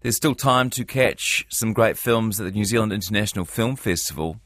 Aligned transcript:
There's 0.00 0.14
still 0.14 0.36
time 0.36 0.70
to 0.70 0.84
catch 0.84 1.44
some 1.48 1.72
great 1.72 1.98
films 1.98 2.38
at 2.38 2.44
the 2.44 2.52
New 2.52 2.64
Zealand 2.64 2.92
International 2.92 3.44
Film 3.44 3.74
Festival. 3.74 4.40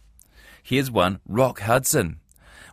Here's 0.63 0.91
one 0.91 1.21
Rock 1.29 1.61
Hudson, 1.61 2.21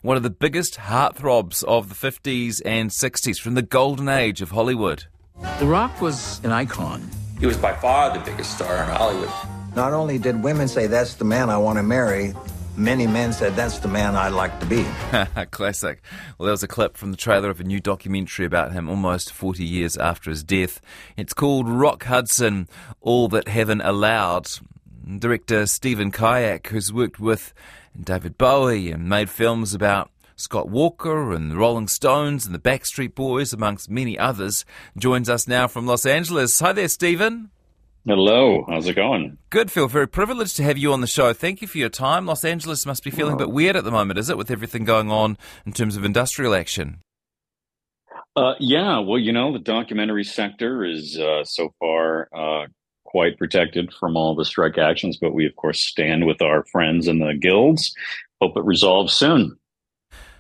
one 0.02 0.16
of 0.16 0.24
the 0.24 0.29
biggest 0.29 0.75
heartthrobs 0.75 1.62
of 1.65 1.89
the 1.89 1.96
50s 1.96 2.62
and 2.63 2.89
60s 2.89 3.38
from 3.38 3.55
the 3.55 3.62
golden 3.62 4.07
age 4.07 4.42
of 4.42 4.52
Hollywood. 4.52 5.04
The 5.60 5.65
Rock 5.65 6.00
was 6.00 6.39
an 6.46 6.54
icon. 6.54 7.10
He 7.38 7.46
was 7.46 7.57
by 7.57 7.73
far 7.76 8.18
the 8.18 8.23
biggest 8.23 8.55
star 8.55 8.78
in 8.78 8.89
Hollywood. 8.89 9.30
Not 9.75 9.91
only 9.91 10.18
did 10.18 10.41
women 10.41 10.70
say, 10.70 10.88
That's 10.88 11.16
the 11.16 11.25
man 11.25 11.50
I 11.50 11.57
want 11.57 11.80
to 11.80 11.84
marry, 11.84 12.34
many 12.80 13.05
men 13.05 13.34
said, 13.34 13.55
That's 13.55 13.80
the 13.80 13.88
man 13.88 14.16
I'd 14.16 14.30
like 14.30 14.57
to 14.61 14.66
be. 14.66 14.86
Classic. 15.52 16.02
Well, 16.38 16.46
there 16.46 16.54
was 16.54 16.64
a 16.64 16.68
clip 16.68 16.98
from 16.98 17.11
the 17.11 17.18
trailer 17.18 17.50
of 17.50 17.59
a 17.59 17.64
new 17.64 17.79
documentary 17.79 18.46
about 18.46 18.71
him 18.71 18.89
almost 18.89 19.34
40 19.34 19.64
years 19.64 19.98
after 19.98 20.29
his 20.29 20.43
death. 20.43 20.82
It's 21.18 21.34
called 21.34 21.70
Rock 21.70 22.05
Hudson 22.05 22.68
All 23.02 23.28
That 23.28 23.47
Heaven 23.47 23.82
Allowed. 23.82 24.50
Director 25.18 25.65
Stephen 25.65 26.11
Kijak, 26.11 26.68
who's 26.68 26.93
worked 26.93 27.19
with 27.19 27.54
David 28.00 28.38
Bowie 28.38 28.91
and 28.91 29.10
made 29.10 29.30
films 29.30 29.74
about 29.74 30.11
Scott 30.36 30.69
Walker 30.69 31.33
and 31.33 31.52
the 31.52 31.57
Rolling 31.57 31.88
Stones 31.88 32.45
and 32.45 32.55
the 32.55 32.59
Backstreet 32.59 33.16
Boys, 33.16 33.52
amongst 33.52 33.89
many 33.89 34.17
others, 34.17 34.66
joins 34.97 35.30
us 35.30 35.47
now 35.47 35.67
from 35.67 35.86
Los 35.86 36.05
Angeles. 36.05 36.59
Hi 36.59 36.72
there, 36.72 36.88
Stephen. 36.88 37.50
Hello, 38.06 38.66
how's 38.67 38.88
it 38.88 38.95
going? 38.95 39.38
Good, 39.50 39.72
Phil. 39.72 39.88
Very 39.88 40.08
privileged 40.08 40.56
to 40.56 40.64
have 40.64 40.78
you 40.78 40.94
on 40.94 41.02
the 41.02 41.08
show. 41.08 41.34
Thank 41.34 41.62
you 41.62 41.67
for 41.67 41.78
your 41.78 41.89
time. 41.89 42.25
Los 42.25 42.45
Angeles 42.45 42.86
must 42.86 43.03
be 43.03 43.12
feeling 43.12 43.34
a 43.34 43.38
bit 43.38 43.52
weird 43.52 43.75
at 43.75 43.84
the 43.84 43.92
moment, 43.92 44.17
is 44.20 44.30
it, 44.30 44.38
with 44.38 44.50
everything 44.50 44.86
going 44.86 45.12
on 45.12 45.38
in 45.66 45.73
terms 45.73 45.98
of 45.98 46.06
industrial 46.06 46.56
action? 46.56 47.02
Uh, 48.36 48.53
yeah, 48.59 49.00
well, 49.00 49.20
you 49.20 49.34
know, 49.34 49.52
the 49.52 49.59
documentary 49.59 50.23
sector 50.23 50.86
is 50.86 51.20
uh, 51.20 51.44
so 51.44 51.73
far 51.78 52.30
uh, 52.34 52.67
quite 53.03 53.38
protected 53.38 53.94
from 53.94 54.16
all 54.16 54.34
the 54.34 54.45
strike 54.45 54.78
actions, 54.78 55.17
but 55.17 55.34
we, 55.34 55.45
of 55.45 55.56
course, 55.58 55.81
stand 55.81 56.25
with 56.25 56.42
our 56.42 56.64
friends 56.66 57.08
in 57.08 57.19
the 57.19 57.34
guilds. 57.34 57.94
Hope 58.41 58.56
it 58.56 58.63
resolves 58.63 59.13
soon. 59.13 59.58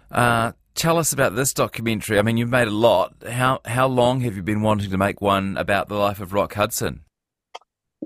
Uh, 0.09 0.53
tell 0.75 0.97
us 0.97 1.11
about 1.11 1.35
this 1.35 1.53
documentary. 1.53 2.17
I 2.19 2.21
mean, 2.21 2.37
you've 2.37 2.49
made 2.49 2.69
a 2.69 2.71
lot. 2.71 3.15
How 3.29 3.59
how 3.65 3.87
long 3.87 4.21
have 4.21 4.35
you 4.35 4.43
been 4.43 4.61
wanting 4.61 4.91
to 4.91 4.97
make 4.97 5.19
one 5.19 5.57
about 5.57 5.89
the 5.89 5.95
life 5.95 6.21
of 6.21 6.31
Rock 6.31 6.53
Hudson? 6.53 7.01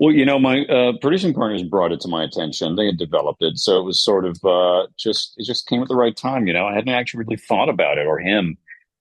Well, 0.04 0.14
you 0.14 0.26
know, 0.26 0.38
my 0.38 0.66
uh, 0.66 0.92
producing 1.00 1.32
partners 1.32 1.62
brought 1.62 1.90
it 1.90 1.98
to 2.02 2.08
my 2.08 2.22
attention. 2.24 2.76
They 2.76 2.84
had 2.84 2.98
developed 2.98 3.42
it, 3.42 3.56
so 3.56 3.78
it 3.78 3.84
was 3.84 4.04
sort 4.04 4.26
of 4.26 4.36
uh, 4.44 4.86
just 4.98 5.32
it 5.38 5.46
just 5.46 5.66
came 5.66 5.80
at 5.80 5.88
the 5.88 5.96
right 5.96 6.14
time. 6.14 6.46
You 6.46 6.52
know, 6.52 6.66
I 6.66 6.74
hadn't 6.74 6.92
actually 6.92 7.24
really 7.24 7.38
thought 7.38 7.70
about 7.70 7.96
it 7.96 8.06
or 8.06 8.18
him, 8.18 8.58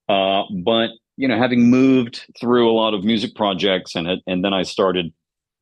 uh, 0.08 0.44
but 0.64 0.92
you 1.18 1.28
know, 1.28 1.38
having 1.38 1.70
moved 1.70 2.26
through 2.40 2.72
a 2.72 2.72
lot 2.72 2.94
of 2.94 3.04
music 3.04 3.36
projects 3.36 3.96
and 3.96 4.08
and 4.26 4.46
then 4.46 4.54
I 4.54 4.64
started 4.64 5.12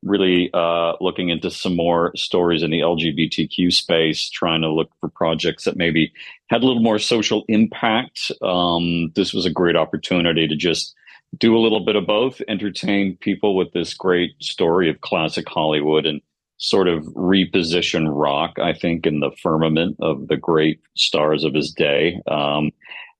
really 0.04 0.48
uh, 0.54 0.92
looking 1.00 1.30
into 1.30 1.50
some 1.50 1.74
more 1.74 2.12
stories 2.14 2.62
in 2.62 2.70
the 2.70 2.78
LGBTQ 2.78 3.72
space, 3.72 4.30
trying 4.30 4.60
to 4.60 4.70
look 4.70 4.92
for 5.00 5.08
projects 5.08 5.64
that 5.64 5.76
maybe 5.76 6.12
had 6.50 6.62
a 6.62 6.66
little 6.66 6.82
more 6.82 7.00
social 7.00 7.44
impact. 7.48 8.30
Um, 8.42 9.10
this 9.16 9.34
was 9.34 9.44
a 9.44 9.50
great 9.50 9.74
opportunity 9.74 10.46
to 10.46 10.54
just 10.54 10.94
do 11.38 11.56
a 11.56 11.60
little 11.60 11.84
bit 11.84 11.96
of 11.96 12.06
both, 12.06 12.40
entertain 12.48 13.16
people 13.16 13.56
with 13.56 13.72
this 13.72 13.94
great 13.94 14.32
story 14.40 14.90
of 14.90 15.00
classic 15.00 15.48
Hollywood 15.48 16.06
and 16.06 16.20
sort 16.58 16.88
of 16.88 17.04
reposition 17.14 18.06
rock, 18.08 18.58
I 18.58 18.72
think, 18.72 19.06
in 19.06 19.20
the 19.20 19.32
firmament 19.42 19.96
of 20.00 20.28
the 20.28 20.36
great 20.36 20.80
stars 20.96 21.42
of 21.42 21.54
his 21.54 21.72
day. 21.72 22.20
Um, 22.30 22.70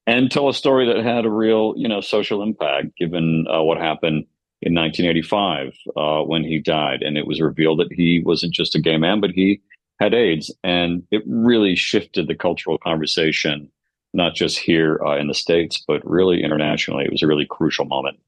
and 0.07 0.31
tell 0.31 0.49
a 0.49 0.55
story 0.55 0.87
that 0.87 1.05
had 1.05 1.25
a 1.25 1.31
real, 1.31 1.75
you 1.77 1.89
know, 1.89 2.01
social 2.01 2.43
impact 2.43 2.97
given 2.97 3.47
uh, 3.53 3.63
what 3.63 3.79
happened 3.79 4.27
in 4.61 4.75
1985 4.75 5.73
uh, 5.97 6.23
when 6.23 6.45
he 6.45 6.61
died. 6.61 7.03
And 7.03 7.17
it 7.17 7.27
was 7.27 7.41
revealed 7.41 7.81
that 7.81 7.93
he 7.93 8.23
wasn't 8.25 8.55
just 8.55 8.75
a 8.75 8.81
gay 8.81 8.97
man, 8.97 9.21
but 9.21 9.31
he 9.31 9.61
had 9.99 10.15
AIDS. 10.15 10.55
And 10.63 11.05
it 11.11 11.23
really 11.27 11.75
shifted 11.75 12.29
the 12.29 12.35
cultural 12.35 12.79
conversation 12.79 13.71
not 14.13 14.35
just 14.35 14.59
here 14.59 15.01
uh, 15.05 15.17
in 15.17 15.29
the 15.29 15.35
States, 15.35 15.83
but 15.87 16.05
really 16.05 16.43
internationally. 16.43 17.05
It 17.05 17.13
was 17.13 17.23
a 17.23 17.27
really 17.27 17.47
crucial 17.49 17.85
moment. 17.85 18.19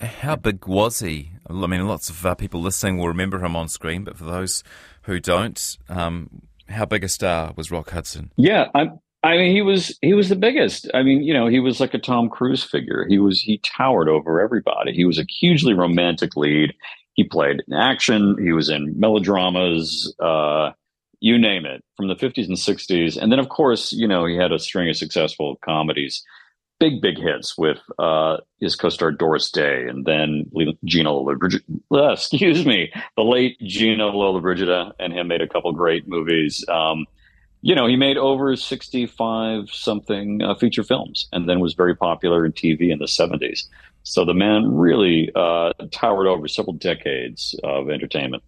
How 0.00 0.36
big 0.36 0.66
was 0.66 0.98
he? 0.98 1.30
I 1.48 1.52
mean, 1.52 1.86
lots 1.86 2.10
of 2.10 2.24
uh, 2.26 2.34
people 2.34 2.60
listening 2.60 2.98
will 2.98 3.08
remember 3.08 3.42
him 3.44 3.56
on 3.56 3.68
screen, 3.68 4.04
but 4.04 4.18
for 4.18 4.24
those 4.24 4.64
who 5.02 5.20
don't, 5.20 5.78
um, 5.88 6.42
how 6.68 6.84
big 6.84 7.04
a 7.04 7.08
star 7.08 7.52
was 7.56 7.70
Rock 7.70 7.90
Hudson? 7.90 8.32
Yeah, 8.36 8.68
I, 8.74 8.88
I 9.22 9.36
mean, 9.36 9.54
he 9.54 9.62
was 9.62 9.96
he 10.02 10.12
was 10.12 10.28
the 10.28 10.36
biggest. 10.36 10.90
I 10.92 11.02
mean, 11.02 11.22
you 11.22 11.32
know, 11.32 11.46
he 11.46 11.60
was 11.60 11.80
like 11.80 11.94
a 11.94 11.98
Tom 11.98 12.28
Cruise 12.28 12.62
figure. 12.62 13.06
He 13.08 13.18
was 13.18 13.40
he 13.40 13.58
towered 13.58 14.08
over 14.08 14.40
everybody. 14.40 14.92
He 14.92 15.04
was 15.04 15.18
a 15.18 15.26
hugely 15.28 15.74
romantic 15.74 16.36
lead. 16.36 16.74
He 17.14 17.24
played 17.24 17.62
in 17.66 17.74
action. 17.74 18.36
He 18.42 18.52
was 18.52 18.68
in 18.68 18.98
melodramas. 18.98 20.14
Uh, 20.18 20.72
you 21.24 21.38
name 21.38 21.64
it, 21.64 21.82
from 21.96 22.08
the 22.08 22.14
50s 22.14 22.48
and 22.48 22.58
60s. 22.58 23.16
And 23.16 23.32
then, 23.32 23.38
of 23.38 23.48
course, 23.48 23.92
you 23.92 24.06
know, 24.06 24.26
he 24.26 24.36
had 24.36 24.52
a 24.52 24.58
string 24.58 24.90
of 24.90 24.96
successful 24.96 25.58
comedies, 25.64 26.22
big, 26.78 27.00
big 27.00 27.16
hits 27.16 27.56
with 27.56 27.78
uh, 27.98 28.36
his 28.60 28.76
co 28.76 28.90
star 28.90 29.10
Doris 29.10 29.50
Day 29.50 29.86
and 29.88 30.04
then 30.04 30.44
Gina 30.84 31.08
Lollobrigida. 31.08 31.60
Uh, 31.90 32.12
excuse 32.12 32.66
me, 32.66 32.92
the 33.16 33.22
late 33.22 33.56
Gina 33.60 34.04
Lollobrigida 34.04 34.92
and 34.98 35.14
him 35.14 35.28
made 35.28 35.40
a 35.40 35.48
couple 35.48 35.72
great 35.72 36.06
movies. 36.06 36.62
Um, 36.68 37.06
you 37.62 37.74
know, 37.74 37.86
he 37.86 37.96
made 37.96 38.18
over 38.18 38.54
65 38.54 39.70
something 39.70 40.42
uh, 40.42 40.54
feature 40.56 40.82
films 40.82 41.28
and 41.32 41.48
then 41.48 41.60
was 41.60 41.72
very 41.72 41.96
popular 41.96 42.44
in 42.44 42.52
TV 42.52 42.92
in 42.92 42.98
the 42.98 43.06
70s. 43.06 43.66
So 44.02 44.26
the 44.26 44.34
man 44.34 44.74
really 44.74 45.30
uh, 45.34 45.72
towered 45.90 46.26
over 46.26 46.48
several 46.48 46.74
decades 46.74 47.58
of 47.64 47.88
entertainment. 47.88 48.42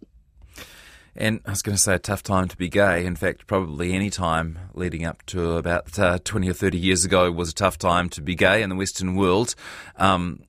And 1.17 1.41
I 1.45 1.51
was 1.51 1.61
going 1.61 1.75
to 1.75 1.81
say 1.81 1.95
a 1.95 1.99
tough 1.99 2.21
time 2.21 2.47
to 2.47 2.57
be 2.57 2.69
gay. 2.69 3.05
In 3.05 3.15
fact, 3.15 3.47
probably 3.47 3.93
any 3.93 4.09
time 4.09 4.59
leading 4.73 5.03
up 5.03 5.25
to 5.27 5.53
about 5.53 5.97
uh, 5.97 6.19
20 6.23 6.49
or 6.49 6.53
30 6.53 6.77
years 6.77 7.05
ago 7.05 7.31
was 7.31 7.49
a 7.49 7.53
tough 7.53 7.77
time 7.77 8.07
to 8.09 8.21
be 8.21 8.35
gay 8.35 8.61
in 8.61 8.69
the 8.69 8.75
Western 8.75 9.15
world. 9.15 9.55
Um, 9.97 10.43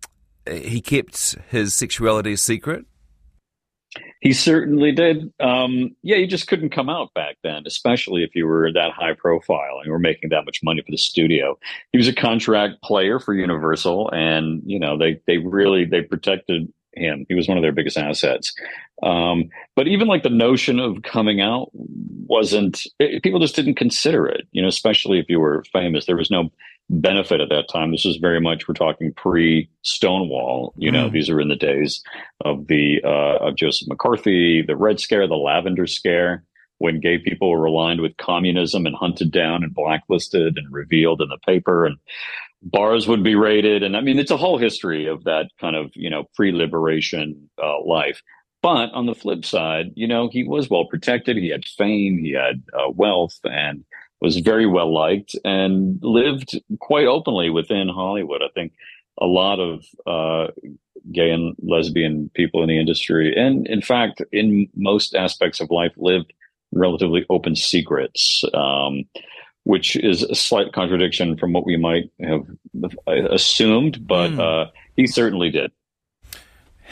he 0.46 0.80
kept 0.80 1.36
his 1.48 1.74
sexuality 1.74 2.32
a 2.32 2.36
secret. 2.36 2.84
He 4.20 4.32
certainly 4.32 4.92
did. 4.92 5.32
Um, 5.40 5.94
yeah, 6.02 6.16
you 6.16 6.26
just 6.26 6.48
couldn't 6.48 6.70
come 6.70 6.88
out 6.88 7.14
back 7.14 7.36
then, 7.42 7.62
especially 7.66 8.24
if 8.24 8.34
you 8.34 8.46
were 8.46 8.72
that 8.72 8.92
high 8.92 9.14
profile 9.14 9.78
and 9.78 9.86
you 9.86 9.92
were 9.92 9.98
making 9.98 10.30
that 10.30 10.44
much 10.44 10.60
money 10.62 10.82
for 10.82 10.90
the 10.90 10.98
studio. 10.98 11.58
He 11.92 11.98
was 11.98 12.08
a 12.08 12.12
contract 12.12 12.82
player 12.82 13.20
for 13.20 13.32
Universal, 13.32 14.10
and 14.10 14.60
you 14.66 14.80
know 14.80 14.98
they 14.98 15.20
they 15.26 15.38
really 15.38 15.84
they 15.84 16.02
protected 16.02 16.72
him. 16.98 17.24
He 17.28 17.34
was 17.34 17.48
one 17.48 17.56
of 17.56 17.62
their 17.62 17.72
biggest 17.72 17.96
assets. 17.96 18.54
Um, 19.02 19.50
but 19.76 19.86
even 19.86 20.08
like 20.08 20.22
the 20.22 20.30
notion 20.30 20.78
of 20.80 21.02
coming 21.02 21.40
out 21.40 21.70
wasn't, 21.72 22.86
it, 22.98 23.22
people 23.22 23.40
just 23.40 23.56
didn't 23.56 23.76
consider 23.76 24.26
it, 24.26 24.46
you 24.52 24.60
know, 24.60 24.68
especially 24.68 25.18
if 25.18 25.26
you 25.28 25.40
were 25.40 25.64
famous. 25.72 26.06
There 26.06 26.16
was 26.16 26.30
no 26.30 26.50
benefit 26.90 27.40
at 27.40 27.48
that 27.50 27.68
time. 27.68 27.90
This 27.90 28.04
was 28.04 28.16
very 28.16 28.40
much, 28.40 28.66
we're 28.66 28.74
talking 28.74 29.12
pre 29.12 29.68
Stonewall, 29.82 30.74
you 30.76 30.90
know, 30.90 31.08
mm. 31.08 31.12
these 31.12 31.30
are 31.30 31.40
in 31.40 31.48
the 31.48 31.56
days 31.56 32.02
of 32.44 32.66
the, 32.66 33.00
uh, 33.04 33.46
of 33.46 33.56
Joseph 33.56 33.88
McCarthy, 33.88 34.62
the 34.62 34.76
Red 34.76 35.00
Scare, 35.00 35.26
the 35.28 35.36
Lavender 35.36 35.86
Scare. 35.86 36.44
When 36.80 37.00
gay 37.00 37.18
people 37.18 37.50
were 37.50 37.64
aligned 37.64 38.00
with 38.00 38.16
communism 38.18 38.86
and 38.86 38.94
hunted 38.94 39.32
down 39.32 39.64
and 39.64 39.74
blacklisted 39.74 40.56
and 40.56 40.72
revealed 40.72 41.20
in 41.20 41.28
the 41.28 41.38
paper, 41.44 41.84
and 41.84 41.96
bars 42.62 43.06
would 43.06 43.22
be 43.22 43.34
raided. 43.34 43.82
And 43.82 43.96
i 43.96 44.00
mean 44.00 44.18
it's 44.18 44.30
a 44.30 44.36
whole 44.36 44.58
history 44.58 45.06
of 45.06 45.24
that 45.24 45.46
kind 45.60 45.76
of 45.76 45.90
you 45.94 46.10
know 46.10 46.24
pre-liberation 46.34 47.50
uh, 47.62 47.82
life. 47.84 48.22
But 48.60 48.90
on 48.92 49.06
the 49.06 49.14
flip 49.14 49.44
side 49.44 49.92
you 49.94 50.06
know 50.06 50.28
he 50.30 50.44
was 50.44 50.70
well 50.70 50.86
protected. 50.86 51.36
He 51.36 51.50
had 51.50 51.64
fame. 51.64 52.18
He 52.18 52.32
had 52.32 52.62
uh, 52.72 52.90
wealth 52.90 53.38
and 53.44 53.84
was 54.20 54.38
very 54.38 54.66
well 54.66 54.92
liked 54.92 55.36
and 55.44 55.98
lived 56.02 56.60
quite 56.80 57.06
openly 57.06 57.50
within 57.50 57.88
hollywood. 57.88 58.42
I 58.42 58.48
think 58.54 58.72
a 59.20 59.26
lot 59.26 59.60
of 59.60 59.84
uh, 60.06 60.52
gay 61.12 61.30
and 61.30 61.54
lesbian 61.62 62.30
people 62.34 62.62
in 62.62 62.68
the 62.68 62.78
industry 62.78 63.34
and 63.36 63.66
in 63.68 63.80
fact 63.80 64.22
in 64.32 64.68
most 64.74 65.14
aspects 65.14 65.60
of 65.60 65.70
life 65.70 65.92
lived 65.96 66.32
relatively 66.72 67.24
open 67.30 67.56
secrets. 67.56 68.44
Um, 68.54 69.04
which 69.68 69.96
is 69.96 70.22
a 70.22 70.34
slight 70.34 70.72
contradiction 70.72 71.36
from 71.36 71.52
what 71.52 71.66
we 71.66 71.76
might 71.76 72.10
have 72.22 72.40
assumed, 73.06 74.08
but 74.08 74.30
mm. 74.30 74.40
uh, 74.40 74.70
he 74.96 75.06
certainly 75.06 75.50
did. 75.50 75.70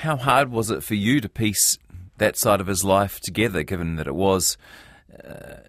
How 0.02 0.16
hard 0.16 0.50
was 0.50 0.70
it 0.70 0.82
for 0.82 0.92
you 0.92 1.22
to 1.22 1.28
piece 1.30 1.78
that 2.18 2.36
side 2.36 2.60
of 2.60 2.66
his 2.66 2.84
life 2.84 3.18
together, 3.20 3.62
given 3.62 3.96
that 3.96 4.06
it 4.06 4.14
was, 4.14 4.58
uh, 5.10 5.60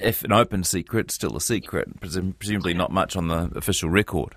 if 0.00 0.22
an 0.22 0.30
open 0.30 0.62
secret, 0.62 1.10
still 1.10 1.36
a 1.36 1.40
secret, 1.40 1.88
presumably 2.00 2.74
not 2.74 2.92
much 2.92 3.16
on 3.16 3.26
the 3.26 3.50
official 3.56 3.90
record? 3.90 4.36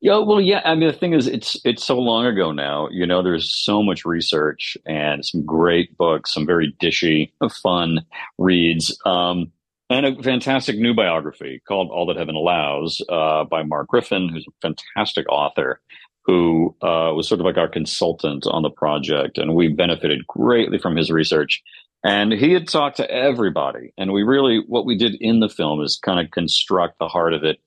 Yeah, 0.00 0.18
well, 0.18 0.40
yeah. 0.40 0.60
I 0.64 0.76
mean, 0.76 0.86
the 0.86 0.92
thing 0.96 1.12
is, 1.12 1.26
it's 1.26 1.58
it's 1.64 1.84
so 1.84 1.98
long 1.98 2.24
ago 2.26 2.52
now. 2.52 2.88
You 2.92 3.04
know, 3.04 3.20
there's 3.20 3.52
so 3.52 3.82
much 3.82 4.04
research 4.04 4.76
and 4.86 5.24
some 5.24 5.44
great 5.44 5.96
books, 5.98 6.32
some 6.32 6.46
very 6.46 6.76
dishy, 6.80 7.32
fun 7.62 8.04
reads. 8.38 8.96
Um, 9.04 9.50
and 9.88 10.06
a 10.06 10.22
fantastic 10.22 10.78
new 10.78 10.94
biography 10.94 11.62
called 11.66 11.90
All 11.90 12.06
That 12.06 12.16
Heaven 12.16 12.34
Allows 12.34 13.00
uh, 13.08 13.44
by 13.44 13.62
Mark 13.62 13.88
Griffin, 13.88 14.28
who's 14.28 14.46
a 14.48 14.68
fantastic 14.68 15.26
author 15.28 15.80
who 16.24 16.74
uh, 16.82 17.14
was 17.14 17.28
sort 17.28 17.40
of 17.40 17.46
like 17.46 17.56
our 17.56 17.68
consultant 17.68 18.46
on 18.48 18.62
the 18.62 18.70
project, 18.70 19.38
and 19.38 19.54
we 19.54 19.68
benefited 19.68 20.26
greatly 20.26 20.78
from 20.78 20.96
his 20.96 21.10
research. 21.10 21.62
And 22.02 22.32
he 22.32 22.52
had 22.52 22.68
talked 22.68 22.96
to 22.98 23.10
everybody, 23.10 23.92
and 23.96 24.12
we 24.12 24.22
really 24.22 24.62
what 24.66 24.86
we 24.86 24.96
did 24.96 25.14
in 25.20 25.40
the 25.40 25.48
film 25.48 25.82
is 25.82 25.98
kind 25.98 26.24
of 26.24 26.30
construct 26.32 26.98
the 26.98 27.08
heart 27.08 27.32
of 27.32 27.44
it 27.44 27.58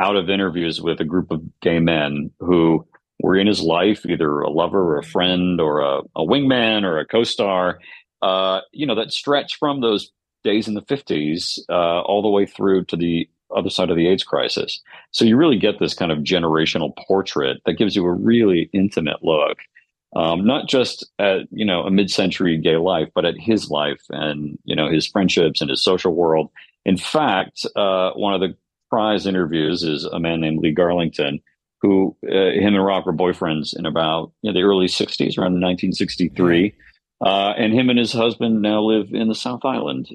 out 0.00 0.16
of 0.16 0.28
interviews 0.28 0.80
with 0.80 1.00
a 1.00 1.04
group 1.04 1.30
of 1.30 1.42
gay 1.60 1.78
men 1.78 2.30
who 2.40 2.86
were 3.20 3.36
in 3.36 3.46
his 3.46 3.60
life, 3.60 4.04
either 4.04 4.40
a 4.40 4.50
lover 4.50 4.80
or 4.80 4.98
a 4.98 5.02
friend 5.02 5.60
or 5.60 5.80
a, 5.80 6.00
a 6.14 6.26
wingman 6.26 6.84
or 6.84 6.98
a 6.98 7.06
co-star, 7.06 7.78
uh, 8.20 8.60
you 8.72 8.86
know, 8.86 8.94
that 8.94 9.12
stretch 9.12 9.56
from 9.58 9.80
those 9.80 10.10
days 10.46 10.68
in 10.68 10.74
the 10.74 10.82
50s 10.82 11.58
uh, 11.68 12.00
all 12.02 12.22
the 12.22 12.28
way 12.28 12.46
through 12.46 12.84
to 12.86 12.96
the 12.96 13.28
other 13.54 13.70
side 13.70 13.90
of 13.90 13.96
the 13.96 14.08
AIDS 14.08 14.24
crisis. 14.24 14.80
So 15.10 15.24
you 15.24 15.36
really 15.36 15.58
get 15.58 15.78
this 15.78 15.94
kind 15.94 16.10
of 16.10 16.18
generational 16.18 16.96
portrait 17.06 17.58
that 17.66 17.74
gives 17.74 17.94
you 17.94 18.04
a 18.06 18.12
really 18.12 18.70
intimate 18.72 19.22
look, 19.22 19.58
um, 20.14 20.46
not 20.46 20.68
just 20.68 21.06
at 21.18 21.42
you 21.50 21.64
know 21.64 21.82
a 21.82 21.90
mid-century 21.90 22.58
gay 22.58 22.76
life, 22.76 23.08
but 23.14 23.24
at 23.24 23.38
his 23.38 23.70
life 23.70 24.02
and 24.10 24.58
you 24.64 24.74
know 24.74 24.90
his 24.90 25.06
friendships 25.06 25.60
and 25.60 25.70
his 25.70 25.82
social 25.82 26.14
world. 26.14 26.50
In 26.84 26.96
fact, 26.96 27.66
uh, 27.76 28.12
one 28.12 28.34
of 28.34 28.40
the 28.40 28.56
prize 28.90 29.26
interviews 29.26 29.82
is 29.82 30.04
a 30.04 30.20
man 30.20 30.40
named 30.40 30.60
Lee 30.60 30.74
Garlington, 30.74 31.42
who 31.82 32.16
uh, 32.24 32.52
him 32.52 32.74
and 32.74 32.84
Rock 32.84 33.06
were 33.06 33.12
boyfriends 33.12 33.76
in 33.76 33.86
about 33.86 34.32
you 34.42 34.50
know, 34.50 34.58
the 34.58 34.64
early 34.64 34.86
'60s, 34.86 35.38
around 35.38 35.60
1963. 35.60 36.74
Uh, 37.18 37.54
and 37.56 37.72
him 37.72 37.88
and 37.88 37.98
his 37.98 38.12
husband 38.12 38.60
now 38.60 38.82
live 38.82 39.14
in 39.14 39.28
the 39.28 39.34
South 39.34 39.64
Island 39.64 40.14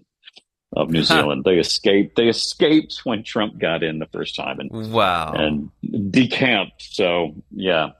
of 0.74 0.90
New 0.90 1.04
Zealand. 1.04 1.44
They 1.44 1.58
escaped. 1.58 2.16
They 2.16 2.28
escaped 2.28 3.02
when 3.04 3.24
Trump 3.24 3.60
got 3.60 3.84
in 3.84 4.00
the 4.00 4.06
first 4.08 4.36
time, 4.36 4.60
and 4.60 4.92
wow, 4.92 5.34
and 5.34 6.12
decamped. 6.12 6.82
So 6.82 7.36
yeah, 7.52 7.92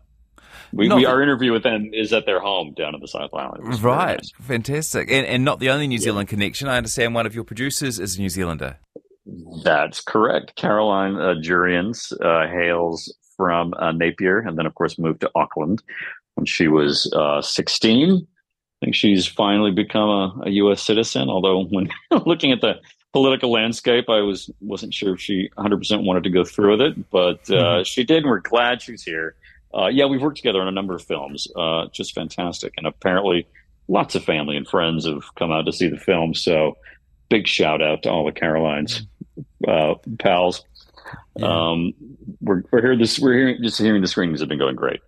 we, 0.74 0.90
we 0.90 1.06
our 1.06 1.22
interview 1.22 1.52
with 1.52 1.64
them 1.64 1.92
is 1.94 2.14
at 2.14 2.26
their 2.26 2.40
home 2.40 2.74
down 2.74 2.96
in 2.96 3.02
the 3.02 3.08
South 3.08 3.34
Island. 3.34 3.82
Right, 3.84 4.18
nice. 4.18 4.32
fantastic, 4.42 5.12
and 5.12 5.26
and 5.26 5.44
not 5.44 5.60
the 5.60 5.70
only 5.70 5.88
New 5.88 5.98
Zealand 5.98 6.30
yeah. 6.30 6.36
connection. 6.36 6.68
I 6.68 6.78
understand 6.78 7.14
one 7.14 7.26
of 7.26 7.36
your 7.36 7.44
producers 7.44 8.00
is 8.00 8.18
a 8.18 8.22
New 8.22 8.30
Zealander. 8.30 8.78
That's 9.64 10.02
correct. 10.02 10.56
Caroline 10.56 11.16
uh, 11.16 11.36
Jurians 11.42 12.12
uh, 12.22 12.48
hails 12.48 13.14
from 13.38 13.74
uh, 13.78 13.92
Napier, 13.92 14.40
and 14.40 14.58
then 14.58 14.66
of 14.66 14.76
course 14.76 14.98
moved 14.98 15.22
to 15.22 15.32
Auckland 15.36 15.84
when 16.36 16.46
she 16.46 16.68
was 16.68 17.12
uh, 17.16 17.42
16 17.42 18.28
I 18.82 18.86
think 18.86 18.96
she's 18.96 19.28
finally 19.28 19.72
become 19.72 20.10
a, 20.10 20.42
a 20.46 20.50
U.S. 20.52 20.82
citizen. 20.82 21.30
Although 21.30 21.66
when 21.66 21.90
looking 22.26 22.52
at 22.52 22.62
the 22.62 22.80
political 23.14 23.52
landscape, 23.52 24.10
I 24.10 24.22
was 24.22 24.50
wasn't 24.60 24.94
sure 24.94 25.14
if 25.14 25.22
she 25.22 25.50
100 25.56 25.78
percent 25.78 26.04
wanted 26.04 26.24
to 26.24 26.30
go 26.30 26.44
through 26.44 26.72
with 26.72 26.82
it, 26.82 27.12
but 27.12 27.40
uh, 27.50 27.54
mm-hmm. 27.54 27.84
she 27.84 28.04
did. 28.04 28.24
and 28.24 28.28
We're 28.28 28.40
glad 28.40 28.82
she's 28.82 29.04
here. 29.04 29.36
Uh, 29.74 29.88
yeah, 29.88 30.06
we've 30.06 30.22
worked 30.22 30.38
together 30.38 30.62
on 30.62 30.68
a 30.68 30.72
number 30.72 30.96
of 30.96 31.04
films. 31.04 31.48
Uh, 31.56 31.86
just 31.94 32.14
fantastic, 32.16 32.74
and 32.78 32.88
apparently, 32.88 33.48
lots 33.88 34.16
of 34.16 34.24
family 34.24 34.58
and 34.58 34.68
friends 34.68 35.06
have 35.06 35.24
come 35.36 35.52
out 35.52 35.66
to 35.66 35.72
see 35.72 35.88
the 35.88 35.98
film. 35.98 36.34
So, 36.34 36.78
big 37.30 37.48
shout 37.48 37.82
out 37.82 38.04
to 38.04 38.10
all 38.10 38.26
the 38.26 38.32
Carolines 38.32 39.04
uh, 39.68 39.94
pals. 40.20 40.66
Yeah. 41.38 41.70
Um, 41.72 41.94
we're 42.42 42.64
we're 42.72 42.82
here. 42.82 42.98
This 42.98 43.20
we're 43.20 43.34
hearing 43.34 43.64
just 43.64 43.78
hearing 43.78 44.02
the 44.02 44.08
screenings 44.08 44.40
have 44.40 44.50
been 44.50 44.60
going 44.60 44.76
great. 44.76 45.02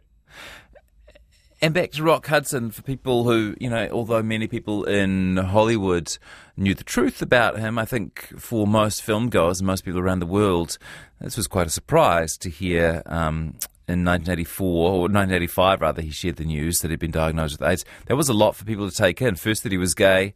And 1.63 1.74
back 1.74 1.92
to 1.92 2.04
Rock 2.04 2.27
Hudson, 2.27 2.71
for 2.71 2.81
people 2.81 3.24
who, 3.24 3.56
you 3.57 3.69
know, 3.69 3.88
although 3.89 4.21
many 4.21 4.48
people 4.48 4.83
in 4.83 5.38
Hollywood 5.38 6.18
knew 6.57 6.74
the 6.74 6.83
truth 6.83 7.21
about 7.21 7.57
him, 7.57 7.80
I 7.80 7.86
think 7.86 8.38
for 8.38 8.68
most 8.68 9.01
filmgoers 9.01 9.60
and 9.60 9.68
most 9.68 9.86
people 9.86 10.01
around 10.01 10.19
the 10.19 10.25
world, 10.25 10.77
this 11.21 11.38
was 11.38 11.48
quite 11.48 11.65
a 11.65 11.69
surprise 11.69 12.36
to 12.39 12.50
hear 12.50 13.01
um, 13.06 13.56
in 13.88 14.04
1984, 14.04 14.68
or 14.68 15.00
1985 15.04 15.80
rather, 15.80 16.01
he 16.01 16.10
shared 16.10 16.36
the 16.36 16.44
news 16.44 16.81
that 16.81 16.92
he'd 16.92 17.00
been 17.00 17.12
diagnosed 17.12 17.57
with 17.57 17.69
AIDS. 17.69 17.86
That 18.07 18.18
was 18.18 18.27
a 18.27 18.33
lot 18.33 18.57
for 18.57 18.66
people 18.66 18.89
to 18.89 18.94
take 18.94 19.21
in. 19.21 19.36
First, 19.36 19.63
that 19.63 19.71
he 19.71 19.77
was 19.77 19.94
gay, 19.94 20.33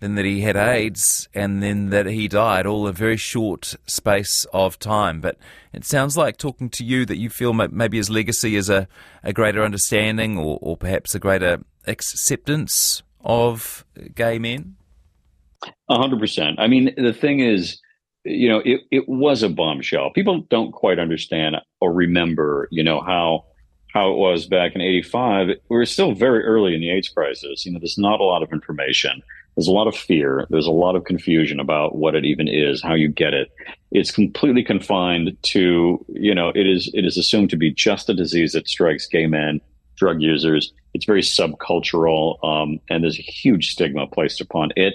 then 0.00 0.14
that 0.16 0.24
he 0.24 0.42
had 0.42 0.56
AIDS, 0.56 1.28
and 1.34 1.62
then 1.62 1.90
that 1.90 2.06
he 2.06 2.28
died, 2.28 2.66
all 2.66 2.86
a 2.86 2.92
very 2.92 3.16
short 3.16 3.74
space 3.86 4.46
of 4.52 4.78
time. 4.78 5.20
But 5.20 5.38
it 5.72 5.84
sounds 5.84 6.16
like 6.16 6.36
talking 6.36 6.68
to 6.70 6.84
you 6.84 7.06
that 7.06 7.16
you 7.16 7.30
feel 7.30 7.52
maybe 7.52 7.96
his 7.96 8.10
legacy 8.10 8.56
is 8.56 8.68
a, 8.68 8.88
a 9.22 9.32
greater 9.32 9.64
understanding 9.64 10.36
or, 10.38 10.58
or 10.60 10.76
perhaps 10.76 11.14
a 11.14 11.18
greater 11.18 11.62
acceptance 11.86 13.02
of 13.24 13.84
gay 14.14 14.38
men. 14.38 14.76
A 15.88 15.96
hundred 15.96 16.20
percent. 16.20 16.60
I 16.60 16.66
mean, 16.66 16.94
the 16.96 17.14
thing 17.14 17.40
is, 17.40 17.80
you 18.24 18.48
know, 18.48 18.60
it, 18.64 18.80
it 18.90 19.08
was 19.08 19.42
a 19.42 19.48
bombshell. 19.48 20.10
People 20.10 20.42
don't 20.50 20.72
quite 20.72 20.98
understand 20.98 21.56
or 21.80 21.92
remember, 21.92 22.68
you 22.70 22.84
know, 22.84 23.00
how 23.00 23.46
how 23.96 24.12
it 24.12 24.18
was 24.18 24.46
back 24.46 24.74
in 24.74 24.82
85 24.82 25.46
we 25.48 25.56
were 25.70 25.86
still 25.86 26.12
very 26.12 26.44
early 26.44 26.74
in 26.74 26.82
the 26.82 26.90
aids 26.90 27.08
crisis 27.08 27.64
you 27.64 27.72
know 27.72 27.78
there's 27.78 27.96
not 27.96 28.20
a 28.20 28.24
lot 28.24 28.42
of 28.42 28.52
information 28.52 29.22
there's 29.56 29.68
a 29.68 29.72
lot 29.72 29.88
of 29.88 29.96
fear. 29.96 30.46
There's 30.50 30.66
a 30.66 30.72
lot 30.72 30.96
of 30.96 31.04
confusion 31.04 31.58
about 31.60 31.96
what 31.96 32.14
it 32.14 32.24
even 32.24 32.46
is, 32.46 32.82
how 32.82 32.94
you 32.94 33.08
get 33.08 33.32
it. 33.32 33.50
It's 33.90 34.10
completely 34.10 34.62
confined 34.62 35.36
to, 35.44 36.04
you 36.08 36.34
know, 36.34 36.50
it 36.50 36.66
is 36.66 36.90
it 36.92 37.06
is 37.06 37.16
assumed 37.16 37.50
to 37.50 37.56
be 37.56 37.70
just 37.72 38.10
a 38.10 38.14
disease 38.14 38.52
that 38.52 38.68
strikes 38.68 39.06
gay 39.06 39.26
men, 39.26 39.62
drug 39.96 40.20
users. 40.20 40.72
It's 40.92 41.06
very 41.06 41.22
subcultural, 41.22 42.44
um, 42.44 42.80
and 42.90 43.02
there's 43.02 43.18
a 43.18 43.22
huge 43.22 43.70
stigma 43.72 44.06
placed 44.06 44.42
upon 44.42 44.72
it 44.76 44.94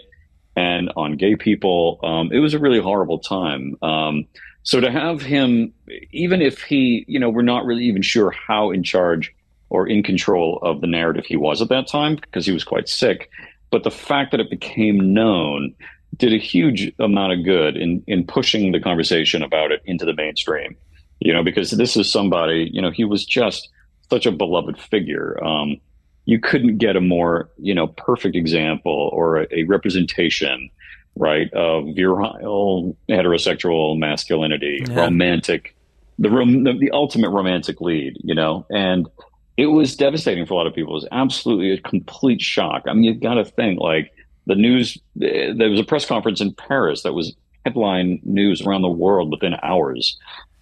and 0.55 0.91
on 0.95 1.17
gay 1.17 1.35
people. 1.35 1.99
Um, 2.03 2.31
it 2.31 2.39
was 2.39 2.53
a 2.53 2.59
really 2.59 2.79
horrible 2.79 3.17
time. 3.17 3.75
Um, 3.81 4.27
so 4.63 4.79
to 4.79 4.91
have 4.91 5.23
him, 5.23 5.73
even 6.11 6.39
if 6.41 6.61
he, 6.61 7.03
you 7.07 7.19
know, 7.19 7.29
we're 7.29 7.41
not 7.41 7.65
really 7.65 7.85
even 7.85 8.03
sure 8.03 8.29
how 8.29 8.69
in 8.69 8.83
charge 8.83 9.33
or 9.69 9.87
in 9.87 10.03
control 10.03 10.59
of 10.61 10.81
the 10.81 10.87
narrative 10.87 11.25
he 11.25 11.37
was 11.37 11.63
at 11.63 11.69
that 11.69 11.87
time 11.87 12.15
because 12.15 12.45
he 12.45 12.51
was 12.51 12.63
quite 12.63 12.87
sick 12.87 13.31
but 13.71 13.83
the 13.83 13.91
fact 13.91 14.31
that 14.31 14.39
it 14.39 14.49
became 14.49 15.13
known 15.13 15.73
did 16.17 16.33
a 16.33 16.37
huge 16.37 16.91
amount 16.99 17.33
of 17.33 17.43
good 17.43 17.77
in 17.77 18.03
in 18.07 18.25
pushing 18.25 18.71
the 18.71 18.79
conversation 18.79 19.41
about 19.41 19.71
it 19.71 19.81
into 19.85 20.05
the 20.05 20.13
mainstream. 20.13 20.75
You 21.19 21.33
know, 21.33 21.43
because 21.43 21.71
this 21.71 21.95
is 21.95 22.11
somebody, 22.11 22.69
you 22.73 22.81
know, 22.81 22.89
he 22.89 23.05
was 23.05 23.23
just 23.25 23.69
such 24.09 24.25
a 24.25 24.31
beloved 24.31 24.79
figure. 24.79 25.41
Um, 25.43 25.79
you 26.25 26.39
couldn't 26.39 26.77
get 26.77 26.95
a 26.95 27.01
more, 27.01 27.49
you 27.57 27.73
know, 27.73 27.87
perfect 27.87 28.35
example 28.35 29.09
or 29.13 29.41
a, 29.41 29.47
a 29.51 29.63
representation, 29.63 30.69
right, 31.15 31.51
of 31.53 31.85
virile 31.95 32.97
heterosexual 33.09 33.97
masculinity, 33.97 34.83
yeah. 34.87 34.95
romantic, 34.95 35.75
the, 36.19 36.29
rom- 36.29 36.63
the 36.63 36.73
the 36.73 36.91
ultimate 36.91 37.29
romantic 37.29 37.81
lead, 37.81 38.17
you 38.23 38.35
know, 38.35 38.65
and 38.69 39.07
it 39.57 39.67
was 39.67 39.95
devastating 39.95 40.45
for 40.45 40.53
a 40.53 40.57
lot 40.57 40.67
of 40.67 40.73
people. 40.73 40.93
It 40.93 41.03
was 41.03 41.07
absolutely 41.11 41.71
a 41.71 41.81
complete 41.81 42.41
shock. 42.41 42.83
I 42.87 42.93
mean, 42.93 43.03
you've 43.03 43.21
got 43.21 43.35
to 43.35 43.45
think 43.45 43.79
like 43.79 44.13
the 44.47 44.55
news. 44.55 44.97
There 45.15 45.69
was 45.69 45.79
a 45.79 45.83
press 45.83 46.05
conference 46.05 46.41
in 46.41 46.53
Paris 46.53 47.03
that 47.03 47.13
was 47.13 47.35
headline 47.65 48.19
news 48.23 48.61
around 48.61 48.81
the 48.81 48.89
world 48.89 49.31
within 49.31 49.55
hours 49.61 50.17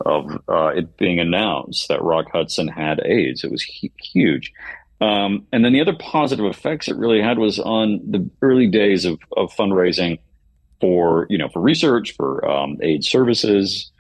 of 0.06 0.32
uh, 0.50 0.68
it 0.68 0.98
being 0.98 1.20
announced 1.20 1.88
that 1.88 2.02
Rock 2.02 2.28
Hudson 2.32 2.68
had 2.68 3.02
AIDS. 3.06 3.44
It 3.44 3.52
was 3.52 3.64
huge. 3.64 4.54
Um, 5.02 5.46
and 5.54 5.64
then 5.64 5.74
the 5.74 5.82
other 5.82 5.96
positive 5.98 6.46
effects 6.46 6.88
it 6.88 6.98
really 6.98 7.22
had 7.22 7.38
was 7.38 7.60
on 7.60 8.02
the 8.10 8.30
early 8.42 8.68
days 8.68 9.06
of, 9.06 9.20
of 9.38 9.54
fundraising 9.54 10.20
for 10.82 11.28
you 11.30 11.38
know 11.38 11.50
for 11.50 11.62
research 11.62 12.16
for 12.16 12.48
um, 12.50 12.78
AIDS 12.82 13.08
services. 13.08 13.92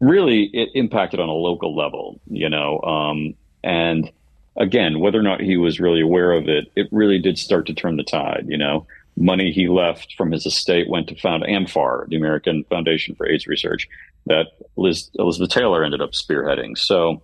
Really, 0.00 0.44
it 0.52 0.70
impacted 0.74 1.18
on 1.18 1.28
a 1.28 1.32
local 1.32 1.74
level, 1.74 2.20
you 2.28 2.48
know, 2.48 2.80
um, 2.82 3.34
and 3.64 4.10
again, 4.58 5.00
whether 5.00 5.18
or 5.18 5.22
not 5.22 5.40
he 5.40 5.56
was 5.56 5.80
really 5.80 6.00
aware 6.00 6.32
of 6.32 6.48
it, 6.48 6.70
it 6.76 6.88
really 6.90 7.18
did 7.18 7.38
start 7.38 7.66
to 7.66 7.74
turn 7.74 7.96
the 7.96 8.02
tide. 8.02 8.44
You 8.48 8.58
know, 8.58 8.86
money 9.16 9.52
he 9.52 9.68
left 9.68 10.14
from 10.16 10.30
his 10.30 10.44
estate 10.44 10.88
went 10.88 11.08
to 11.08 11.16
found 11.16 11.44
AMFAR, 11.44 12.08
the 12.08 12.16
American 12.16 12.64
Foundation 12.64 13.14
for 13.14 13.28
AIDS 13.28 13.46
Research, 13.46 13.88
that 14.26 14.48
Liz, 14.76 15.10
Elizabeth 15.14 15.50
Taylor 15.50 15.84
ended 15.84 16.02
up 16.02 16.12
spearheading. 16.12 16.76
So, 16.76 17.22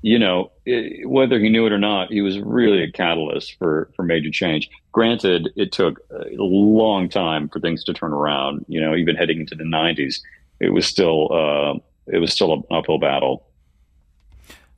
you 0.00 0.18
know, 0.18 0.52
it, 0.64 1.08
whether 1.08 1.38
he 1.40 1.48
knew 1.48 1.66
it 1.66 1.72
or 1.72 1.78
not, 1.78 2.10
he 2.10 2.22
was 2.22 2.38
really 2.38 2.82
a 2.82 2.90
catalyst 2.90 3.56
for 3.58 3.90
for 3.96 4.04
major 4.04 4.30
change. 4.30 4.70
Granted, 4.92 5.50
it 5.56 5.72
took 5.72 6.00
a 6.10 6.26
long 6.38 7.08
time 7.08 7.48
for 7.48 7.58
things 7.58 7.82
to 7.84 7.92
turn 7.92 8.12
around. 8.12 8.64
You 8.68 8.80
know, 8.80 8.94
even 8.94 9.16
heading 9.16 9.40
into 9.40 9.56
the 9.56 9.64
'90s, 9.64 10.20
it 10.60 10.70
was 10.70 10.86
still 10.86 11.32
uh, 11.32 11.74
it 12.06 12.18
was 12.18 12.32
still 12.32 12.52
an 12.52 12.62
uphill 12.70 12.98
battle. 12.98 13.44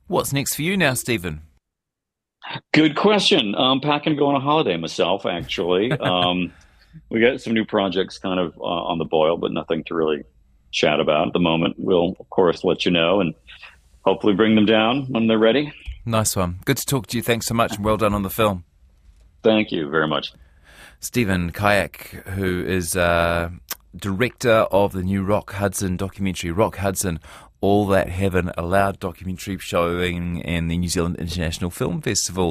What's 0.07 0.33
next 0.33 0.55
for 0.55 0.63
you 0.63 0.75
now, 0.75 0.95
Stephen? 0.95 1.43
Good 2.73 2.95
question. 2.95 3.55
Um, 3.55 3.81
packing 3.81 4.13
to 4.13 4.19
go 4.19 4.27
on 4.27 4.35
a 4.35 4.39
holiday 4.39 4.77
myself, 4.77 5.25
actually. 5.25 5.91
Um, 6.01 6.53
we 7.09 7.21
got 7.21 7.39
some 7.39 7.53
new 7.53 7.63
projects 7.63 8.17
kind 8.17 8.39
of 8.39 8.57
uh, 8.57 8.63
on 8.63 8.97
the 8.97 9.05
boil, 9.05 9.37
but 9.37 9.51
nothing 9.51 9.83
to 9.85 9.93
really 9.95 10.23
chat 10.71 10.99
about 10.99 11.27
at 11.27 11.33
the 11.33 11.39
moment. 11.39 11.75
We'll, 11.77 12.15
of 12.19 12.29
course, 12.29 12.63
let 12.63 12.85
you 12.85 12.91
know 12.91 13.21
and 13.21 13.33
hopefully 14.03 14.33
bring 14.33 14.55
them 14.55 14.65
down 14.65 15.05
when 15.05 15.27
they're 15.27 15.37
ready. 15.37 15.73
Nice 16.05 16.35
one. 16.35 16.59
Good 16.65 16.77
to 16.77 16.85
talk 16.85 17.07
to 17.07 17.17
you. 17.17 17.23
Thanks 17.23 17.45
so 17.45 17.53
much 17.53 17.75
and 17.75 17.85
well 17.85 17.97
done 17.97 18.13
on 18.13 18.23
the 18.23 18.29
film. 18.29 18.65
Thank 19.43 19.71
you 19.71 19.89
very 19.89 20.07
much. 20.07 20.33
Stephen 20.99 21.51
Kijak, 21.51 22.27
who 22.29 22.63
is 22.63 22.95
uh, 22.95 23.49
director 23.95 24.65
of 24.71 24.93
the 24.93 25.03
new 25.03 25.23
Rock 25.23 25.53
Hudson 25.53 25.97
documentary, 25.97 26.51
Rock 26.51 26.77
Hudson 26.77 27.19
all 27.61 27.85
That 27.87 28.09
Heaven 28.09 28.51
Allowed 28.57 28.99
documentary 28.99 29.57
showing 29.59 30.39
in 30.39 30.67
the 30.67 30.77
New 30.77 30.89
Zealand 30.89 31.17
International 31.17 31.69
Film 31.69 32.01
Festival 32.01 32.49